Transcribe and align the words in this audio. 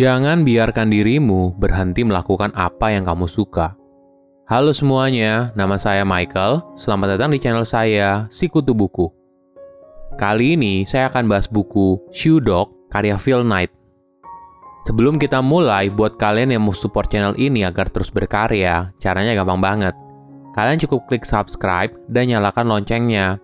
Jangan 0.00 0.48
biarkan 0.48 0.88
dirimu 0.88 1.60
berhenti 1.60 2.08
melakukan 2.08 2.56
apa 2.56 2.88
yang 2.88 3.04
kamu 3.04 3.28
suka. 3.28 3.76
Halo 4.48 4.72
semuanya, 4.72 5.52
nama 5.52 5.76
saya 5.76 6.08
Michael. 6.08 6.64
Selamat 6.72 7.20
datang 7.20 7.36
di 7.36 7.36
channel 7.36 7.68
saya, 7.68 8.24
Sikutu 8.32 8.72
Buku. 8.72 9.12
Kali 10.16 10.56
ini 10.56 10.88
saya 10.88 11.12
akan 11.12 11.28
bahas 11.28 11.44
buku 11.52 12.00
Shoe 12.16 12.40
Dog 12.40 12.72
karya 12.88 13.20
Phil 13.20 13.44
Knight. 13.44 13.68
Sebelum 14.88 15.20
kita 15.20 15.44
mulai, 15.44 15.92
buat 15.92 16.16
kalian 16.16 16.56
yang 16.56 16.64
mau 16.64 16.72
support 16.72 17.12
channel 17.12 17.36
ini 17.36 17.68
agar 17.68 17.92
terus 17.92 18.08
berkarya, 18.08 18.96
caranya 19.04 19.36
gampang 19.36 19.60
banget. 19.60 19.92
Kalian 20.56 20.80
cukup 20.80 21.12
klik 21.12 21.28
subscribe 21.28 21.92
dan 22.08 22.32
nyalakan 22.32 22.72
loncengnya. 22.72 23.36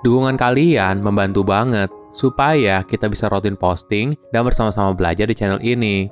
Dukungan 0.00 0.40
kalian 0.40 1.04
membantu 1.04 1.44
banget 1.44 1.92
supaya 2.12 2.84
kita 2.84 3.08
bisa 3.08 3.26
rutin 3.32 3.56
posting 3.56 4.14
dan 4.30 4.44
bersama-sama 4.44 4.92
belajar 4.92 5.26
di 5.26 5.34
channel 5.34 5.60
ini. 5.64 6.06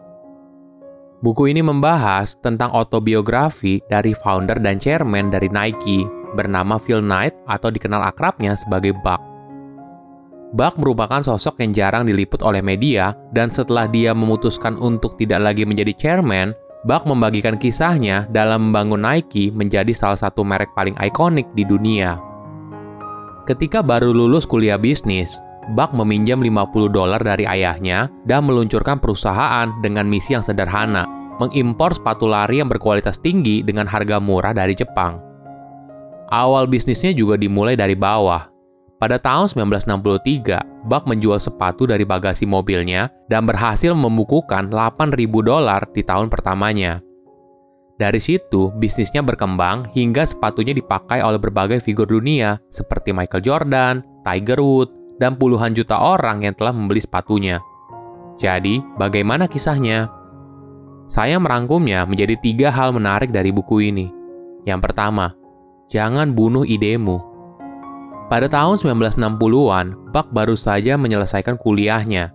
Buku 1.21 1.53
ini 1.53 1.61
membahas 1.61 2.41
tentang 2.41 2.73
autobiografi 2.73 3.77
dari 3.93 4.17
founder 4.17 4.57
dan 4.57 4.81
chairman 4.81 5.29
dari 5.29 5.53
Nike 5.53 6.09
bernama 6.33 6.81
Phil 6.81 7.05
Knight 7.05 7.37
atau 7.45 7.69
dikenal 7.69 8.01
akrabnya 8.01 8.57
sebagai 8.57 8.97
Buck. 9.05 9.21
Buck 10.57 10.75
merupakan 10.81 11.23
sosok 11.23 11.63
yang 11.63 11.71
jarang 11.71 12.09
diliput 12.09 12.43
oleh 12.43 12.59
media 12.59 13.15
dan 13.31 13.53
setelah 13.53 13.87
dia 13.87 14.11
memutuskan 14.17 14.75
untuk 14.81 15.15
tidak 15.15 15.45
lagi 15.45 15.63
menjadi 15.63 15.95
chairman, 15.95 16.57
Buck 16.89 17.05
membagikan 17.05 17.61
kisahnya 17.61 18.25
dalam 18.33 18.73
membangun 18.73 19.05
Nike 19.05 19.53
menjadi 19.53 19.93
salah 19.93 20.17
satu 20.17 20.41
merek 20.41 20.73
paling 20.73 20.97
ikonik 20.97 21.47
di 21.53 21.63
dunia. 21.69 22.17
Ketika 23.45 23.85
baru 23.85 24.11
lulus 24.11 24.49
kuliah 24.49 24.81
bisnis, 24.81 25.37
Buck 25.71 25.95
meminjam 25.95 26.43
50 26.43 26.91
dolar 26.91 27.23
dari 27.23 27.47
ayahnya 27.47 28.11
dan 28.27 28.43
meluncurkan 28.43 28.99
perusahaan 28.99 29.71
dengan 29.79 30.11
misi 30.11 30.35
yang 30.35 30.43
sederhana, 30.43 31.07
mengimpor 31.39 31.95
sepatu 31.95 32.27
lari 32.27 32.59
yang 32.59 32.67
berkualitas 32.67 33.23
tinggi 33.23 33.63
dengan 33.63 33.87
harga 33.87 34.19
murah 34.19 34.51
dari 34.51 34.75
Jepang. 34.75 35.23
Awal 36.31 36.67
bisnisnya 36.67 37.15
juga 37.15 37.39
dimulai 37.39 37.79
dari 37.79 37.95
bawah. 37.95 38.51
Pada 39.01 39.17
tahun 39.17 39.49
1963, 39.49 40.87
Buck 40.91 41.09
menjual 41.09 41.41
sepatu 41.41 41.89
dari 41.89 42.05
bagasi 42.05 42.45
mobilnya 42.45 43.09
dan 43.33 43.49
berhasil 43.49 43.97
membukukan 43.97 44.69
8.000 44.69 45.17
dolar 45.41 45.89
di 45.95 46.05
tahun 46.05 46.29
pertamanya. 46.29 47.01
Dari 47.97 48.21
situ, 48.21 48.73
bisnisnya 48.77 49.25
berkembang 49.25 49.93
hingga 49.97 50.29
sepatunya 50.29 50.73
dipakai 50.77 51.21
oleh 51.25 51.41
berbagai 51.41 51.81
figur 51.85 52.09
dunia 52.09 52.61
seperti 52.73 53.13
Michael 53.13 53.45
Jordan, 53.45 53.95
Tiger 54.25 54.61
Woods, 54.61 55.00
dan 55.21 55.37
puluhan 55.37 55.77
juta 55.77 56.01
orang 56.01 56.43
yang 56.49 56.57
telah 56.57 56.73
membeli 56.73 57.05
sepatunya. 57.05 57.61
Jadi, 58.41 58.81
bagaimana 58.97 59.45
kisahnya? 59.45 60.09
Saya 61.05 61.37
merangkumnya 61.37 62.09
menjadi 62.09 62.41
tiga 62.41 62.73
hal 62.73 62.97
menarik 62.97 63.29
dari 63.29 63.53
buku 63.53 63.93
ini. 63.93 64.09
Yang 64.65 64.81
pertama, 64.89 65.37
jangan 65.93 66.33
bunuh 66.33 66.65
idemu. 66.65 67.21
Pada 68.33 68.49
tahun 68.49 68.81
1960-an, 68.81 70.15
Buck 70.15 70.33
baru 70.33 70.57
saja 70.57 70.97
menyelesaikan 70.97 71.61
kuliahnya. 71.61 72.33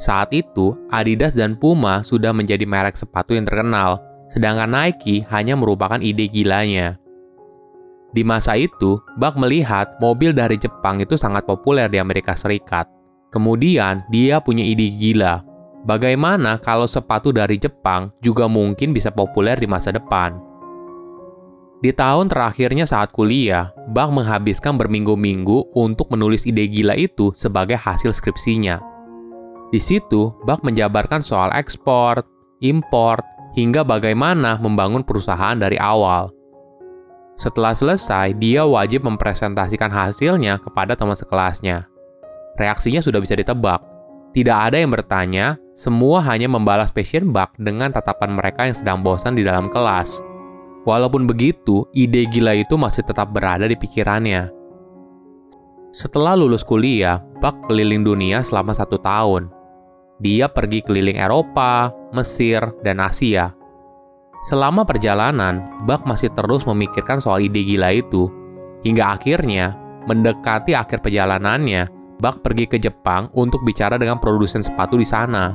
Saat 0.00 0.32
itu, 0.32 0.74
Adidas 0.90 1.36
dan 1.36 1.54
Puma 1.54 2.02
sudah 2.02 2.32
menjadi 2.32 2.64
merek 2.64 2.96
sepatu 2.96 3.36
yang 3.36 3.44
terkenal, 3.44 4.00
sedangkan 4.32 4.68
Nike 4.68 5.22
hanya 5.28 5.54
merupakan 5.54 6.00
ide 6.00 6.26
gilanya. 6.26 6.96
Di 8.14 8.22
masa 8.22 8.54
itu, 8.54 9.00
Buck 9.18 9.34
melihat 9.34 9.98
mobil 9.98 10.30
dari 10.30 10.54
Jepang 10.60 11.02
itu 11.02 11.18
sangat 11.18 11.42
populer 11.48 11.90
di 11.90 11.98
Amerika 11.98 12.38
Serikat. 12.38 12.86
Kemudian, 13.34 14.06
dia 14.12 14.38
punya 14.38 14.62
ide 14.62 14.86
gila. 14.86 15.42
Bagaimana 15.86 16.58
kalau 16.58 16.90
sepatu 16.90 17.30
dari 17.30 17.58
Jepang 17.62 18.10
juga 18.18 18.50
mungkin 18.50 18.90
bisa 18.90 19.14
populer 19.14 19.54
di 19.58 19.70
masa 19.70 19.94
depan? 19.94 20.34
Di 21.78 21.92
tahun 21.92 22.32
terakhirnya 22.32 22.88
saat 22.88 23.12
kuliah, 23.12 23.70
Buck 23.92 24.10
menghabiskan 24.10 24.80
berminggu-minggu 24.80 25.76
untuk 25.76 26.08
menulis 26.08 26.48
ide 26.48 26.66
gila 26.66 26.96
itu 26.96 27.30
sebagai 27.36 27.76
hasil 27.76 28.16
skripsinya. 28.16 28.80
Di 29.70 29.78
situ, 29.78 30.32
Buck 30.42 30.64
menjabarkan 30.64 31.20
soal 31.20 31.52
ekspor, 31.52 32.24
impor, 32.64 33.20
hingga 33.54 33.84
bagaimana 33.84 34.56
membangun 34.56 35.04
perusahaan 35.04 35.56
dari 35.56 35.76
awal. 35.76 36.32
Setelah 37.36 37.76
selesai, 37.76 38.32
dia 38.40 38.64
wajib 38.64 39.04
mempresentasikan 39.04 39.92
hasilnya 39.92 40.56
kepada 40.56 40.96
teman 40.96 41.12
sekelasnya. 41.12 41.84
Reaksinya 42.56 43.04
sudah 43.04 43.20
bisa 43.20 43.36
ditebak. 43.36 43.84
Tidak 44.32 44.56
ada 44.56 44.80
yang 44.80 44.88
bertanya, 44.88 45.60
semua 45.76 46.24
hanya 46.24 46.48
membalas 46.48 46.88
passion 46.88 47.28
bug 47.36 47.52
dengan 47.60 47.92
tatapan 47.92 48.32
mereka 48.32 48.64
yang 48.64 48.76
sedang 48.76 48.98
bosan 49.04 49.36
di 49.36 49.44
dalam 49.44 49.68
kelas. 49.68 50.24
Walaupun 50.88 51.28
begitu, 51.28 51.84
ide 51.92 52.24
gila 52.24 52.56
itu 52.56 52.80
masih 52.80 53.04
tetap 53.04 53.28
berada 53.36 53.68
di 53.68 53.76
pikirannya. 53.76 54.48
Setelah 55.92 56.40
lulus 56.40 56.64
kuliah, 56.64 57.20
Buck 57.44 57.68
keliling 57.68 58.00
dunia 58.00 58.40
selama 58.40 58.72
satu 58.72 58.96
tahun. 58.96 59.52
Dia 60.24 60.48
pergi 60.48 60.80
keliling 60.80 61.20
Eropa, 61.20 61.92
Mesir, 62.16 62.64
dan 62.80 63.04
Asia 63.04 63.52
Selama 64.46 64.86
perjalanan, 64.86 65.82
Buck 65.90 66.06
masih 66.06 66.30
terus 66.30 66.62
memikirkan 66.62 67.18
soal 67.18 67.42
ide 67.42 67.66
gila 67.66 67.90
itu. 67.90 68.30
Hingga 68.86 69.18
akhirnya, 69.18 69.74
mendekati 70.06 70.70
akhir 70.70 71.02
perjalanannya, 71.02 71.90
Buck 72.22 72.46
pergi 72.46 72.70
ke 72.70 72.78
Jepang 72.78 73.26
untuk 73.34 73.66
bicara 73.66 73.98
dengan 73.98 74.22
produsen 74.22 74.62
sepatu 74.62 74.94
di 74.94 75.02
sana. 75.02 75.50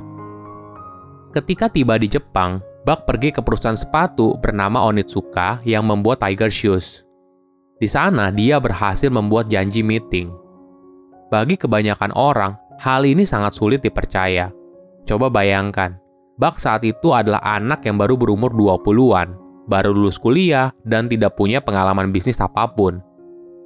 Ketika 1.31 1.71
tiba 1.71 1.95
di 1.95 2.11
Jepang, 2.11 2.59
Buck 2.83 3.07
pergi 3.07 3.31
ke 3.31 3.39
perusahaan 3.39 3.79
sepatu 3.79 4.35
bernama 4.43 4.83
Onitsuka 4.83 5.63
yang 5.63 5.87
membuat 5.87 6.19
Tiger 6.19 6.51
Shoes. 6.51 7.07
Di 7.79 7.87
sana, 7.87 8.27
dia 8.27 8.59
berhasil 8.59 9.07
membuat 9.07 9.47
janji 9.47 9.87
meeting. 9.87 10.27
Bagi 11.31 11.55
kebanyakan 11.55 12.11
orang, 12.11 12.59
hal 12.83 13.07
ini 13.07 13.23
sangat 13.23 13.55
sulit 13.55 13.79
dipercaya. 13.79 14.51
Coba 15.07 15.31
bayangkan, 15.31 15.95
Buck 16.41 16.57
saat 16.57 16.81
itu 16.81 17.13
adalah 17.13 17.37
anak 17.45 17.85
yang 17.85 18.01
baru 18.01 18.17
berumur 18.17 18.49
20-an, 18.49 19.37
baru 19.69 19.93
lulus 19.93 20.17
kuliah, 20.17 20.73
dan 20.81 21.05
tidak 21.05 21.37
punya 21.37 21.61
pengalaman 21.61 22.09
bisnis 22.09 22.41
apa 22.41 22.65
pun. 22.65 22.97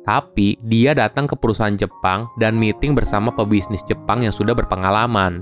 Tapi, 0.03 0.59
dia 0.59 0.91
datang 0.91 1.23
ke 1.23 1.39
perusahaan 1.39 1.71
Jepang 1.71 2.27
dan 2.35 2.59
meeting 2.59 2.91
bersama 2.91 3.31
pebisnis 3.31 3.79
Jepang 3.87 4.27
yang 4.27 4.35
sudah 4.35 4.51
berpengalaman. 4.51 5.39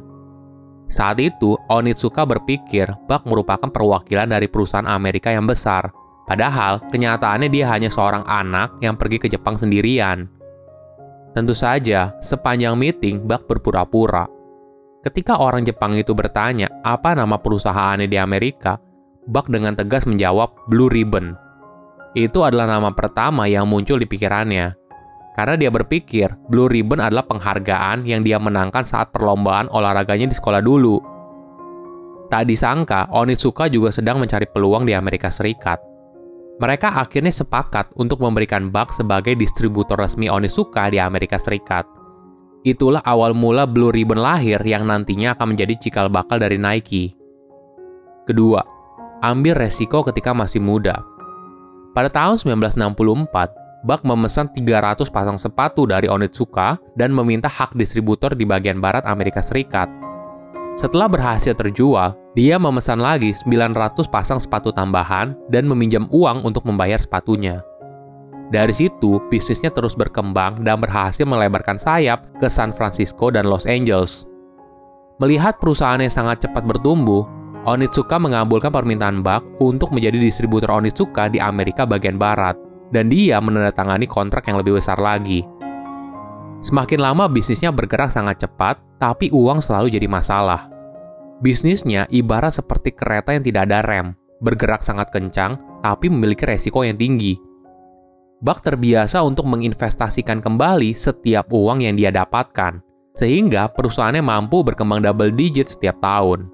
Saat 0.86 1.18
itu, 1.26 1.58
Onitsuka 1.74 2.22
berpikir 2.22 2.86
Buck 3.10 3.26
merupakan 3.26 3.66
perwakilan 3.66 4.30
dari 4.30 4.46
perusahaan 4.46 4.86
Amerika 4.86 5.34
yang 5.34 5.50
besar. 5.50 5.90
Padahal, 6.30 6.86
kenyataannya 6.94 7.50
dia 7.50 7.66
hanya 7.74 7.90
seorang 7.90 8.22
anak 8.30 8.78
yang 8.78 8.94
pergi 8.94 9.18
ke 9.18 9.26
Jepang 9.26 9.58
sendirian. 9.58 10.30
Tentu 11.34 11.58
saja, 11.58 12.14
sepanjang 12.22 12.78
meeting, 12.78 13.26
Buck 13.26 13.50
berpura-pura. 13.50 14.43
Ketika 15.04 15.36
orang 15.36 15.68
Jepang 15.68 16.00
itu 16.00 16.16
bertanya 16.16 16.72
apa 16.80 17.12
nama 17.12 17.36
perusahaannya 17.36 18.08
di 18.08 18.16
Amerika, 18.16 18.80
Buck 19.28 19.52
dengan 19.52 19.76
tegas 19.76 20.08
menjawab 20.08 20.56
Blue 20.72 20.88
Ribbon. 20.88 21.36
Itu 22.16 22.48
adalah 22.48 22.72
nama 22.72 22.88
pertama 22.96 23.44
yang 23.52 23.68
muncul 23.68 24.00
di 24.00 24.08
pikirannya. 24.08 24.80
Karena 25.36 25.60
dia 25.60 25.68
berpikir 25.68 26.32
Blue 26.48 26.72
Ribbon 26.72 27.04
adalah 27.04 27.28
penghargaan 27.28 28.08
yang 28.08 28.24
dia 28.24 28.40
menangkan 28.40 28.88
saat 28.88 29.12
perlombaan 29.12 29.68
olahraganya 29.76 30.32
di 30.32 30.36
sekolah 30.40 30.64
dulu. 30.64 31.04
Tak 32.32 32.48
disangka, 32.48 33.12
Onitsuka 33.12 33.68
juga 33.68 33.92
sedang 33.92 34.24
mencari 34.24 34.48
peluang 34.48 34.88
di 34.88 34.96
Amerika 34.96 35.28
Serikat. 35.28 35.84
Mereka 36.64 36.96
akhirnya 36.96 37.34
sepakat 37.34 37.92
untuk 38.00 38.24
memberikan 38.24 38.72
Buck 38.72 38.96
sebagai 38.96 39.36
distributor 39.36 40.00
resmi 40.00 40.32
Onitsuka 40.32 40.88
di 40.88 41.02
Amerika 41.02 41.36
Serikat. 41.36 42.03
Itulah 42.64 43.04
awal 43.04 43.36
mula 43.36 43.68
Blue 43.68 43.92
Ribbon 43.92 44.24
lahir 44.24 44.64
yang 44.64 44.88
nantinya 44.88 45.36
akan 45.36 45.52
menjadi 45.52 45.76
cikal 45.84 46.08
bakal 46.08 46.40
dari 46.40 46.56
Nike. 46.56 47.12
Kedua, 48.24 48.64
ambil 49.20 49.68
resiko 49.68 50.00
ketika 50.08 50.32
masih 50.32 50.64
muda. 50.64 51.04
Pada 51.92 52.08
tahun 52.08 52.40
1964, 52.40 53.84
Buck 53.84 54.02
memesan 54.08 54.48
300 54.56 55.12
pasang 55.12 55.36
sepatu 55.36 55.84
dari 55.84 56.08
Onitsuka 56.08 56.80
dan 56.96 57.12
meminta 57.12 57.52
hak 57.52 57.76
distributor 57.76 58.32
di 58.32 58.48
bagian 58.48 58.80
barat 58.80 59.04
Amerika 59.04 59.44
Serikat. 59.44 59.92
Setelah 60.80 61.12
berhasil 61.12 61.52
terjual, 61.52 62.16
dia 62.32 62.56
memesan 62.56 63.04
lagi 63.04 63.36
900 63.44 64.08
pasang 64.08 64.40
sepatu 64.40 64.72
tambahan 64.72 65.36
dan 65.52 65.68
meminjam 65.68 66.08
uang 66.16 66.48
untuk 66.48 66.64
membayar 66.64 66.98
sepatunya. 66.98 67.60
Dari 68.54 68.70
situ, 68.70 69.18
bisnisnya 69.34 69.74
terus 69.74 69.98
berkembang 69.98 70.62
dan 70.62 70.78
berhasil 70.78 71.26
melebarkan 71.26 71.82
sayap 71.82 72.30
ke 72.38 72.46
San 72.46 72.70
Francisco 72.70 73.34
dan 73.34 73.50
Los 73.50 73.66
Angeles. 73.66 74.30
Melihat 75.18 75.58
perusahaannya 75.58 76.14
sangat 76.14 76.46
cepat 76.46 76.62
bertumbuh, 76.62 77.26
Onitsuka 77.66 78.22
mengabulkan 78.22 78.70
permintaan 78.70 79.26
Buck 79.26 79.42
untuk 79.58 79.90
menjadi 79.90 80.22
distributor 80.22 80.70
Onitsuka 80.70 81.34
di 81.34 81.42
Amerika 81.42 81.90
bagian 81.90 82.22
barat, 82.22 82.54
dan 82.94 83.10
dia 83.10 83.42
menandatangani 83.42 84.06
kontrak 84.06 84.46
yang 84.46 84.62
lebih 84.62 84.78
besar 84.78 85.02
lagi. 85.02 85.42
Semakin 86.62 87.02
lama 87.02 87.26
bisnisnya 87.26 87.74
bergerak 87.74 88.14
sangat 88.14 88.46
cepat, 88.46 88.78
tapi 89.02 89.34
uang 89.34 89.66
selalu 89.66 89.98
jadi 89.98 90.06
masalah. 90.06 90.70
Bisnisnya 91.42 92.06
ibarat 92.14 92.54
seperti 92.54 92.94
kereta 92.94 93.34
yang 93.34 93.42
tidak 93.42 93.66
ada 93.66 93.82
rem, 93.82 94.08
bergerak 94.46 94.86
sangat 94.86 95.10
kencang, 95.10 95.58
tapi 95.82 96.12
memiliki 96.12 96.46
resiko 96.46 96.86
yang 96.86 97.00
tinggi. 97.00 97.53
Buck 98.44 98.60
terbiasa 98.60 99.24
untuk 99.24 99.48
menginvestasikan 99.48 100.44
kembali 100.44 100.92
setiap 101.00 101.48
uang 101.56 101.88
yang 101.88 101.96
dia 101.96 102.12
dapatkan, 102.12 102.84
sehingga 103.16 103.72
perusahaannya 103.72 104.20
mampu 104.20 104.68
berkembang 104.68 105.00
double 105.00 105.32
digit 105.32 105.72
setiap 105.72 105.96
tahun. 106.04 106.52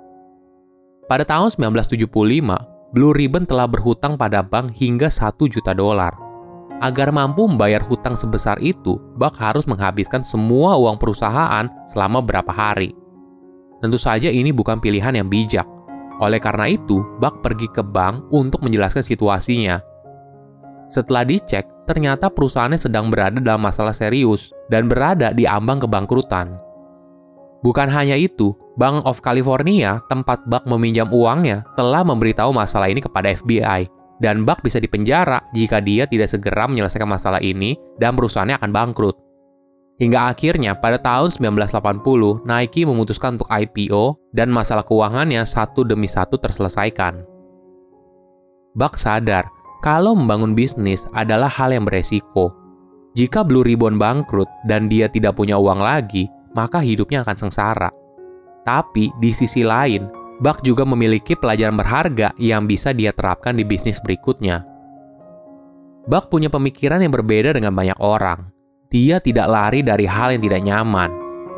Pada 1.09 1.25
tahun 1.25 1.49
1975, 1.49 2.05
Blue 2.93 3.09
Ribbon 3.09 3.49
telah 3.49 3.65
berhutang 3.65 4.21
pada 4.21 4.45
bank 4.45 4.69
hingga 4.77 5.09
1 5.09 5.33
juta 5.49 5.73
dolar. 5.73 6.13
Agar 6.77 7.09
mampu 7.09 7.49
membayar 7.49 7.81
hutang 7.81 8.13
sebesar 8.13 8.61
itu, 8.61 9.01
Buck 9.17 9.33
harus 9.41 9.65
menghabiskan 9.65 10.21
semua 10.21 10.77
uang 10.77 11.01
perusahaan 11.01 11.65
selama 11.89 12.21
beberapa 12.21 12.53
hari. 12.53 12.93
Tentu 13.81 13.97
saja 13.97 14.29
ini 14.29 14.53
bukan 14.53 14.77
pilihan 14.77 15.17
yang 15.17 15.25
bijak. 15.25 15.65
Oleh 16.21 16.37
karena 16.37 16.69
itu, 16.69 17.01
Buck 17.17 17.41
pergi 17.41 17.65
ke 17.65 17.81
bank 17.81 18.29
untuk 18.29 18.61
menjelaskan 18.61 19.01
situasinya. 19.01 19.81
Setelah 20.89 21.21
dicek, 21.21 21.69
ternyata 21.89 22.29
perusahaannya 22.29 22.77
sedang 22.77 23.09
berada 23.09 23.41
dalam 23.41 23.65
masalah 23.65 23.97
serius 23.97 24.53
dan 24.69 24.85
berada 24.85 25.33
di 25.33 25.49
ambang 25.49 25.81
kebangkrutan. 25.81 26.53
Bukan 27.65 27.89
hanya 27.89 28.13
itu, 28.13 28.53
Bank 28.77 29.03
of 29.09 29.19
California, 29.25 29.99
tempat 30.07 30.45
Buck 30.45 30.69
meminjam 30.69 31.09
uangnya, 31.09 31.65
telah 31.73 32.05
memberitahu 32.05 32.53
masalah 32.53 32.87
ini 32.87 33.01
kepada 33.01 33.33
FBI, 33.33 33.89
dan 34.21 34.45
Buck 34.45 34.61
bisa 34.61 34.77
dipenjara 34.77 35.41
jika 35.51 35.81
dia 35.81 36.05
tidak 36.05 36.29
segera 36.29 36.69
menyelesaikan 36.69 37.09
masalah 37.09 37.41
ini 37.41 37.75
dan 37.97 38.13
perusahaannya 38.13 38.55
akan 38.61 38.71
bangkrut. 38.71 39.17
Hingga 39.99 40.31
akhirnya 40.31 40.79
pada 40.79 40.95
tahun 40.95 41.27
1980, 41.35 42.47
Nike 42.47 42.87
memutuskan 42.87 43.35
untuk 43.35 43.51
IPO 43.51 44.31
dan 44.31 44.47
masalah 44.47 44.87
keuangannya 44.87 45.43
satu 45.43 45.83
demi 45.83 46.07
satu 46.07 46.39
terselesaikan. 46.39 47.27
Buck 48.79 48.95
sadar 48.95 49.58
kalau 49.79 50.15
membangun 50.15 50.53
bisnis 50.53 51.07
adalah 51.15 51.47
hal 51.47 51.73
yang 51.73 51.87
beresiko. 51.87 52.51
Jika 53.17 53.41
Blue 53.41 53.65
Ribbon 53.65 53.97
bangkrut 53.97 54.47
dan 54.69 54.87
dia 54.87 55.09
tidak 55.09 55.35
punya 55.35 55.57
uang 55.57 55.81
lagi, 55.81 56.29
maka 56.53 56.79
hidupnya 56.79 57.25
akan 57.25 57.47
sengsara. 57.47 57.89
Tapi 58.63 59.09
di 59.17 59.31
sisi 59.33 59.65
lain, 59.65 60.05
Buck 60.39 60.61
juga 60.63 60.87
memiliki 60.87 61.35
pelajaran 61.35 61.75
berharga 61.75 62.31
yang 62.39 62.69
bisa 62.69 62.95
dia 62.95 63.11
terapkan 63.11 63.57
di 63.57 63.65
bisnis 63.65 63.99
berikutnya. 63.99 64.63
Buck 66.07 66.31
punya 66.31 66.47
pemikiran 66.47 67.03
yang 67.03 67.11
berbeda 67.11 67.51
dengan 67.57 67.75
banyak 67.75 67.99
orang 67.99 68.59
dia 68.89 69.21
tidak 69.21 69.45
lari 69.45 69.85
dari 69.85 70.09
hal 70.09 70.33
yang 70.33 70.41
tidak 70.41 70.61
nyaman. 70.65 71.09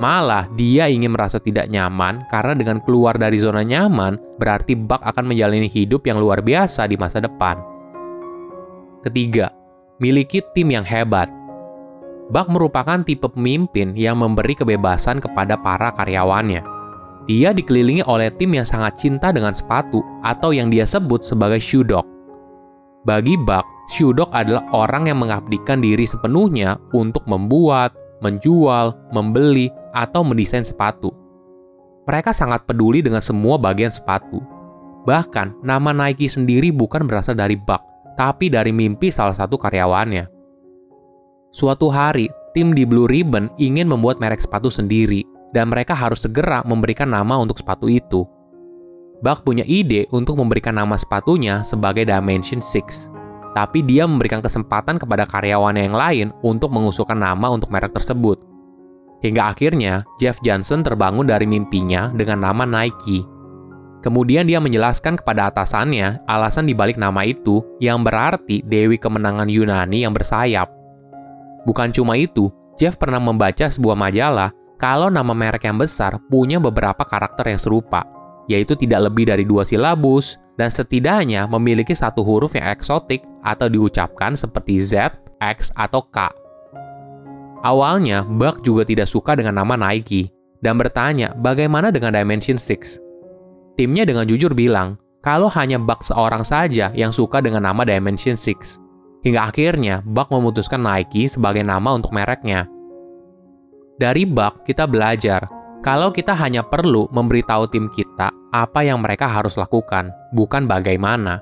Malah, 0.03 0.51
dia 0.59 0.91
ingin 0.91 1.15
merasa 1.15 1.39
tidak 1.39 1.71
nyaman 1.71 2.27
karena 2.27 2.57
dengan 2.57 2.83
keluar 2.83 3.15
dari 3.15 3.39
zona 3.39 3.63
nyaman, 3.63 4.19
berarti 4.35 4.75
Buck 4.75 4.99
akan 4.99 5.31
menjalani 5.31 5.71
hidup 5.71 6.03
yang 6.03 6.19
luar 6.19 6.43
biasa 6.43 6.91
di 6.91 6.99
masa 6.99 7.23
depan. 7.23 7.70
Ketiga, 9.01 9.49
miliki 9.97 10.45
tim 10.53 10.69
yang 10.69 10.85
hebat. 10.85 11.27
Buck 12.31 12.47
merupakan 12.47 13.01
tipe 13.03 13.27
pemimpin 13.27 13.97
yang 13.97 14.21
memberi 14.21 14.55
kebebasan 14.55 15.19
kepada 15.19 15.59
para 15.59 15.91
karyawannya. 15.97 16.63
Dia 17.25 17.51
dikelilingi 17.51 18.07
oleh 18.07 18.31
tim 18.33 18.55
yang 18.55 18.65
sangat 18.65 18.97
cinta 18.97 19.33
dengan 19.35 19.51
sepatu 19.51 20.01
atau 20.23 20.55
yang 20.55 20.71
dia 20.71 20.87
sebut 20.87 21.21
sebagai 21.21 21.59
shoe 21.59 21.83
dog. 21.83 22.07
Bagi 23.01 23.33
Buck, 23.33 23.65
Shudok 23.91 24.31
adalah 24.31 24.63
orang 24.71 25.11
yang 25.11 25.19
mengabdikan 25.19 25.83
diri 25.83 26.07
sepenuhnya 26.07 26.79
untuk 26.95 27.27
membuat, 27.27 27.91
menjual, 28.23 28.95
membeli, 29.11 29.67
atau 29.91 30.23
mendesain 30.23 30.63
sepatu. 30.63 31.11
Mereka 32.07 32.31
sangat 32.31 32.63
peduli 32.63 33.03
dengan 33.03 33.19
semua 33.19 33.59
bagian 33.59 33.91
sepatu. 33.91 34.39
Bahkan, 35.03 35.59
nama 35.59 35.91
Nike 35.91 36.31
sendiri 36.31 36.71
bukan 36.71 37.03
berasal 37.03 37.35
dari 37.35 37.59
Buck, 37.59 37.83
tapi 38.15 38.51
dari 38.51 38.71
mimpi 38.75 39.11
salah 39.13 39.35
satu 39.35 39.55
karyawannya. 39.59 40.27
Suatu 41.51 41.91
hari, 41.91 42.31
tim 42.55 42.71
di 42.71 42.87
Blue 42.87 43.07
Ribbon 43.07 43.51
ingin 43.59 43.87
membuat 43.87 44.23
merek 44.23 44.39
sepatu 44.39 44.71
sendiri, 44.71 45.27
dan 45.51 45.67
mereka 45.67 45.91
harus 45.91 46.23
segera 46.23 46.63
memberikan 46.63 47.11
nama 47.11 47.35
untuk 47.35 47.59
sepatu 47.59 47.91
itu. 47.91 48.23
Buck 49.21 49.45
punya 49.45 49.67
ide 49.67 50.09
untuk 50.09 50.39
memberikan 50.39 50.73
nama 50.79 50.97
sepatunya 50.97 51.61
sebagai 51.61 52.07
Dimension 52.07 52.57
6 52.57 53.11
tapi 53.51 53.83
dia 53.83 54.07
memberikan 54.07 54.39
kesempatan 54.39 54.95
kepada 54.95 55.27
karyawannya 55.27 55.91
yang 55.91 55.97
lain 55.97 56.27
untuk 56.39 56.71
mengusulkan 56.71 57.19
nama 57.19 57.51
untuk 57.51 57.67
merek 57.67 57.91
tersebut. 57.91 58.39
Hingga 59.21 59.53
akhirnya, 59.53 60.07
Jeff 60.17 60.41
Johnson 60.41 60.81
terbangun 60.81 61.29
dari 61.29 61.45
mimpinya 61.45 62.09
dengan 62.09 62.41
nama 62.41 62.65
Nike. 62.65 63.21
Kemudian 64.01 64.49
dia 64.49 64.57
menjelaskan 64.57 65.21
kepada 65.21 65.53
atasannya 65.53 66.25
alasan 66.25 66.65
dibalik 66.65 66.97
nama 66.97 67.21
itu 67.21 67.61
yang 67.77 68.01
berarti 68.01 68.65
Dewi 68.65 68.97
Kemenangan 68.97 69.45
Yunani 69.45 70.01
yang 70.01 70.13
bersayap. 70.13 70.73
Bukan 71.69 71.93
cuma 71.93 72.17
itu, 72.17 72.49
Jeff 72.81 72.97
pernah 72.97 73.21
membaca 73.21 73.69
sebuah 73.69 73.93
majalah 73.93 74.49
kalau 74.81 75.13
nama 75.13 75.37
merek 75.37 75.69
yang 75.69 75.77
besar 75.77 76.17
punya 76.33 76.57
beberapa 76.57 77.05
karakter 77.05 77.53
yang 77.53 77.61
serupa, 77.61 78.01
yaitu 78.49 78.73
tidak 78.73 79.05
lebih 79.05 79.29
dari 79.29 79.45
dua 79.45 79.61
silabus, 79.61 80.41
dan 80.57 80.73
setidaknya 80.73 81.45
memiliki 81.45 81.93
satu 81.93 82.25
huruf 82.25 82.57
yang 82.57 82.73
eksotik 82.73 83.21
atau 83.45 83.69
diucapkan 83.69 84.33
seperti 84.33 84.81
Z, 84.81 85.13
X, 85.37 85.69
atau 85.77 86.01
K. 86.09 86.25
Awalnya, 87.61 88.25
Buck 88.25 88.65
juga 88.65 88.81
tidak 88.81 89.05
suka 89.05 89.37
dengan 89.37 89.61
nama 89.61 89.77
Nike 89.77 90.33
dan 90.65 90.81
bertanya 90.81 91.37
bagaimana 91.37 91.93
dengan 91.93 92.17
Dimension 92.17 92.57
6. 92.57 93.10
Timnya 93.81 94.05
dengan 94.05 94.29
jujur 94.29 94.53
bilang, 94.53 95.01
kalau 95.25 95.49
hanya 95.57 95.81
Buck 95.81 96.05
seorang 96.05 96.45
saja 96.45 96.93
yang 96.93 97.09
suka 97.09 97.41
dengan 97.41 97.65
nama 97.65 97.81
Dimension 97.81 98.37
6. 98.37 98.77
Hingga 99.25 99.49
akhirnya, 99.49 100.05
Buck 100.05 100.29
memutuskan 100.29 100.85
Nike 100.85 101.25
sebagai 101.25 101.65
nama 101.65 101.97
untuk 101.97 102.13
mereknya. 102.13 102.69
Dari 103.97 104.29
Buck, 104.29 104.69
kita 104.69 104.85
belajar 104.85 105.49
kalau 105.81 106.13
kita 106.13 106.37
hanya 106.37 106.61
perlu 106.61 107.09
memberitahu 107.09 107.73
tim 107.73 107.89
kita 107.89 108.29
apa 108.53 108.85
yang 108.85 109.01
mereka 109.01 109.25
harus 109.25 109.57
lakukan, 109.57 110.13
bukan 110.29 110.69
bagaimana 110.69 111.41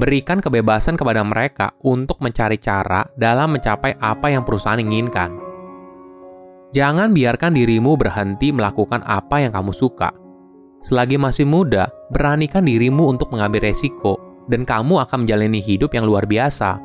berikan 0.00 0.40
kebebasan 0.40 0.96
kepada 0.96 1.20
mereka 1.20 1.76
untuk 1.84 2.24
mencari 2.24 2.56
cara 2.56 3.04
dalam 3.20 3.52
mencapai 3.52 4.00
apa 4.00 4.32
yang 4.32 4.48
perusahaan 4.48 4.80
inginkan. 4.80 5.36
Jangan 6.72 7.12
biarkan 7.12 7.52
dirimu 7.52 8.00
berhenti 8.00 8.48
melakukan 8.48 9.04
apa 9.04 9.44
yang 9.44 9.52
kamu 9.52 9.76
suka. 9.76 10.19
Selagi 10.80 11.20
masih 11.20 11.44
muda, 11.44 11.92
beranikan 12.08 12.64
dirimu 12.64 13.12
untuk 13.12 13.28
mengambil 13.28 13.68
resiko, 13.68 14.16
dan 14.48 14.64
kamu 14.64 15.04
akan 15.04 15.28
menjalani 15.28 15.60
hidup 15.60 15.92
yang 15.92 16.08
luar 16.08 16.24
biasa. 16.24 16.80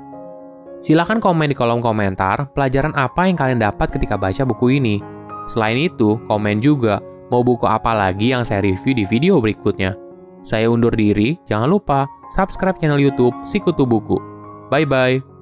Silahkan 0.83 1.17
komen 1.17 1.49
di 1.49 1.55
kolom 1.57 1.79
komentar 1.79 2.51
pelajaran 2.53 2.93
apa 2.93 3.25
yang 3.25 3.39
kalian 3.39 3.63
dapat 3.63 3.89
ketika 3.95 4.19
baca 4.19 4.43
buku 4.43 4.77
ini. 4.77 4.99
Selain 5.47 5.79
itu, 5.79 6.19
komen 6.27 6.59
juga 6.59 6.99
mau 7.31 7.41
buku 7.41 7.65
apa 7.65 7.95
lagi 7.95 8.35
yang 8.35 8.45
saya 8.45 8.61
review 8.61 8.93
di 8.93 9.07
video 9.07 9.41
berikutnya. 9.41 9.97
Saya 10.45 10.69
undur 10.69 10.93
diri, 10.93 11.41
jangan 11.49 11.73
lupa 11.73 12.05
subscribe 12.37 12.77
channel 12.77 13.01
YouTube 13.01 13.33
Sikutu 13.49 13.87
Buku. 13.87 14.21
Bye 14.69 14.85
bye. 14.85 15.34